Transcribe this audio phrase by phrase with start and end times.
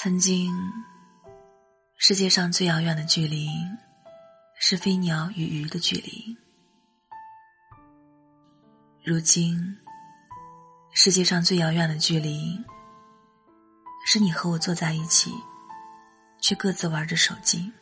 [0.00, 0.54] 曾经，
[1.96, 3.48] 世界上最遥远的距离，
[4.54, 6.36] 是飞鸟与鱼的距离。
[9.02, 9.76] 如今，
[10.92, 12.64] 世界上最遥远的距离，
[14.06, 15.32] 是你和我坐在一起，
[16.40, 17.72] 却各自玩着手机。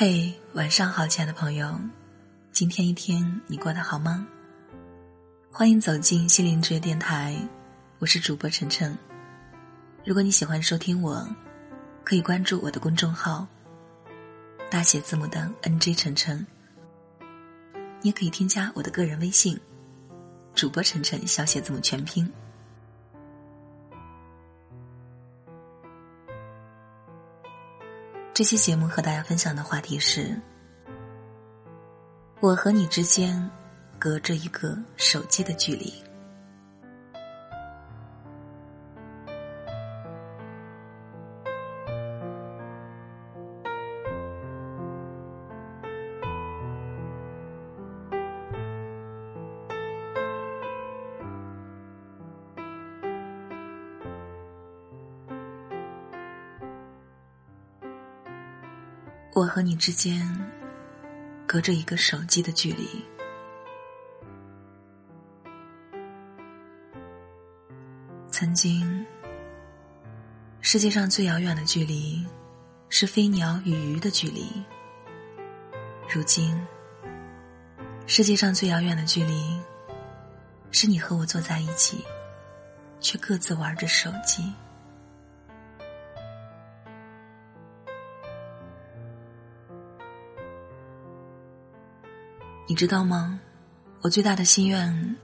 [0.00, 1.76] 嘿，晚上好，亲爱的朋友，
[2.52, 4.24] 今天一天你过得好吗？
[5.50, 7.36] 欢迎走进心灵之约电台，
[7.98, 8.96] 我是主播晨晨。
[10.04, 11.28] 如果你喜欢收听我，
[12.04, 13.44] 可以关注我的公众号，
[14.70, 16.46] 大写字母的 NJ 晨晨。
[18.00, 19.58] 你也可以添加我的个人微信，
[20.54, 22.32] 主播晨晨小写字母全拼。
[28.38, 30.40] 这期节目和大家分享的话题是：
[32.38, 33.50] 我和你之间
[33.98, 35.92] 隔着一个手机的距离。
[59.34, 60.26] 我和你之间
[61.46, 63.04] 隔着一个手机的距离。
[68.30, 69.06] 曾经，
[70.60, 72.26] 世界上最遥远的距离
[72.88, 74.50] 是飞鸟与鱼的距离。
[76.12, 76.58] 如今，
[78.06, 79.60] 世界上最遥远的距离
[80.70, 82.04] 是你和我坐在一起，
[83.00, 84.52] 却各自玩着手机。
[92.68, 93.40] 你知道吗？
[94.02, 95.16] 我最大的心愿，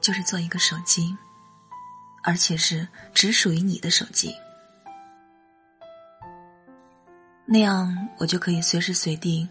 [0.00, 1.14] 就是做一个手机，
[2.24, 4.34] 而且是只属于你的手机。
[7.44, 9.46] 那样，我就可以随时随地、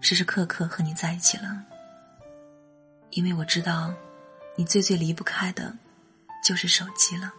[0.00, 1.64] 时时刻刻和你在一起了。
[3.10, 3.92] 因为我知道，
[4.56, 5.76] 你最最离不开的，
[6.44, 7.32] 就是手机了。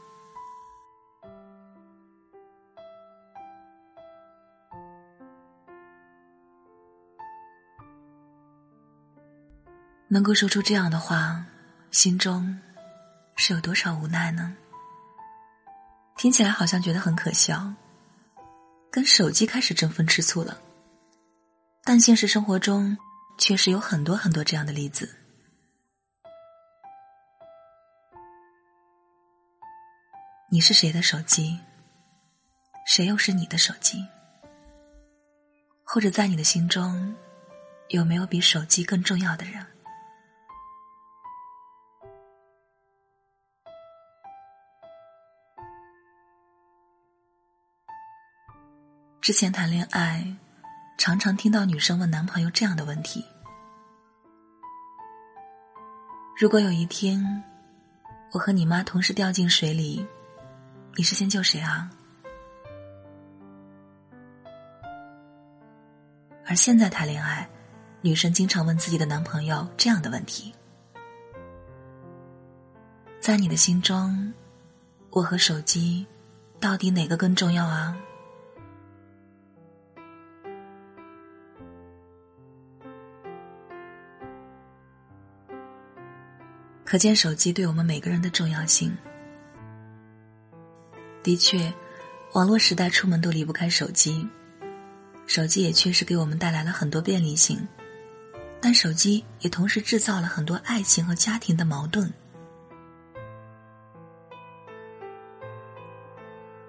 [10.08, 11.44] 能够说出这样的话，
[11.92, 12.60] 心中
[13.36, 14.56] 是有多少无奈呢？
[16.16, 17.74] 听起来好像觉得很可笑，
[18.92, 20.62] 跟手机开始争风吃醋了。
[21.84, 22.98] 但现实生活中
[23.38, 25.14] 确实有很多很多这样的例子。
[30.52, 31.60] 你是谁的手机？
[32.88, 34.06] 谁又是你的手机？
[35.84, 37.16] 或者在你的心中，
[37.90, 39.66] 有没有比手机更重要的人？
[49.26, 50.24] 之前谈恋爱，
[51.00, 53.26] 常常听到女生问男朋友这样的问题：
[56.38, 57.44] 如果有一天，
[58.34, 60.06] 我和你妈同时掉进水里，
[60.96, 61.90] 你是先救谁啊？
[66.46, 67.50] 而现在谈恋爱，
[68.02, 70.54] 女生经常问自己的男朋友这样的问题：
[73.20, 74.32] 在你的心中，
[75.10, 76.06] 我和手机，
[76.60, 77.98] 到底哪个更重要啊？
[86.86, 88.96] 可见手机对我们每个人的重要性。
[91.24, 91.74] 的确，
[92.34, 94.26] 网络时代出门都离不开手机，
[95.26, 97.68] 手机也确实给我们带来了很多便利性，
[98.62, 102.14] 但手机也同时制造了很多爱情和家庭的矛盾。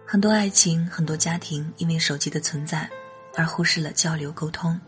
[0.06, 2.88] 很多爱情、很多家庭因为手机的存在
[3.37, 4.81] 而忽视了交流沟通，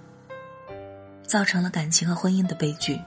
[1.23, 2.99] 造成了感情和婚姻的悲剧。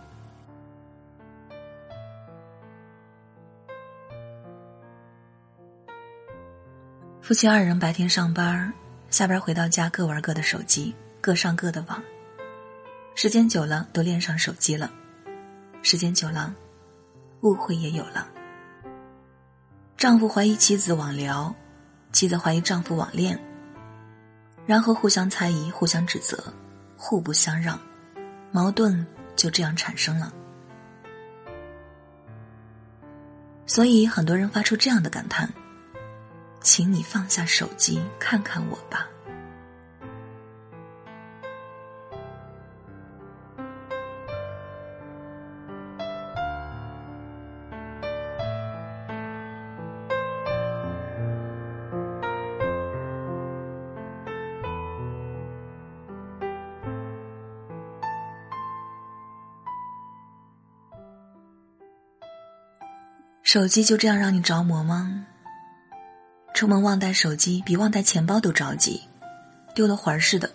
[7.31, 8.73] 夫妻二人白天上班，
[9.09, 12.03] 下班回到家各玩各的手机，各上各的网。
[13.15, 14.91] 时间久了，都恋上手机了。
[15.81, 16.53] 时间久了，
[17.39, 18.27] 误会也有了。
[19.95, 21.55] 丈夫怀疑妻子网聊，
[22.11, 23.39] 妻子怀疑丈夫网恋，
[24.65, 26.53] 然后互相猜疑、互相指责、
[26.97, 27.79] 互不相让，
[28.51, 29.07] 矛盾
[29.37, 30.33] 就这样产生了。
[33.65, 35.49] 所以，很多人发出这样的感叹。
[36.61, 39.07] 请你放下手机，看看我吧。
[63.43, 65.25] 手机就这样让你着魔吗？
[66.61, 69.01] 出门忘带手机，比忘带钱包都着急，
[69.73, 70.47] 丢了魂儿似的。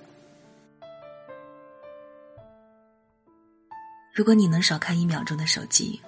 [4.15, 6.01] 如果你能少看一秒钟的手机，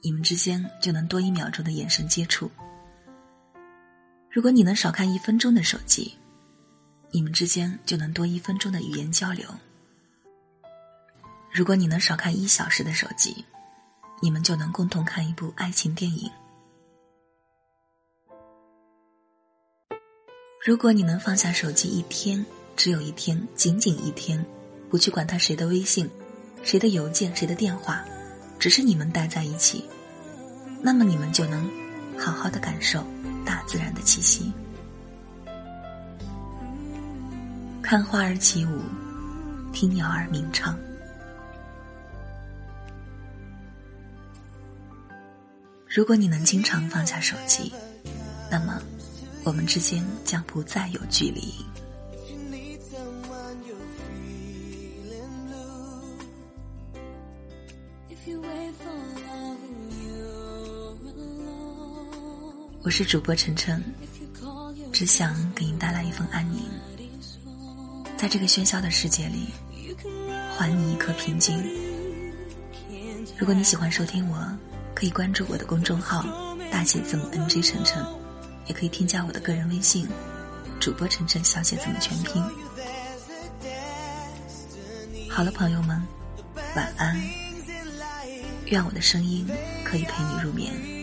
[0.00, 2.48] 你们之间就能多一秒钟的眼神接触；
[4.30, 6.16] 如果你能少看一分钟的手机，
[7.10, 9.46] 你们之间就能多一分钟的语言交流；
[11.50, 13.44] 如果你能少看一小时的手机。
[14.22, 16.30] 你们就能共同看一部爱情电影。
[20.64, 24.44] 如果你能放下手机一天，只有一天，仅仅一天，
[24.88, 26.08] 不去管他谁的微信、
[26.62, 28.04] 谁的邮件、谁的电话，
[28.60, 29.84] 只是你们待在一起，
[30.80, 31.68] 那么你们就能
[32.16, 33.04] 好好的感受
[33.44, 34.52] 大自然的气息，
[37.82, 38.82] 看花儿起舞，
[39.72, 40.78] 听鸟儿鸣唱。
[45.88, 47.72] 如果你能经常放下手机，
[48.48, 48.80] 那么
[49.44, 51.52] 我们之间将不再有距离。
[62.84, 63.82] 我是主播晨晨，
[64.92, 66.62] 只想给你带来一份安宁，
[68.16, 69.48] 在这个喧嚣的世界里，
[70.56, 71.62] 还你一颗平静。
[73.38, 74.38] 如果你喜欢收听我。
[74.94, 76.22] 可以关注我的公众号
[76.70, 78.04] “大写字母 NJ 晨晨”，
[78.72, 80.08] 可以添加我的个人微信
[80.80, 82.42] “主播晨晨”小姐怎么全拼。
[85.30, 86.00] 好了，朋友们，
[86.76, 87.20] 晚安。
[88.66, 89.46] 愿我的声音
[89.84, 91.01] 可以陪你入眠。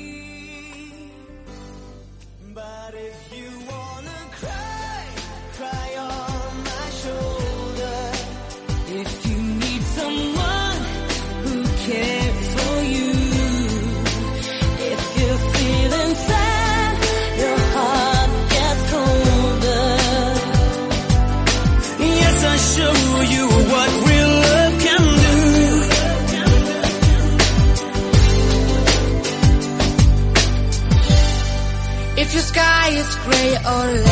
[33.30, 34.09] Gray or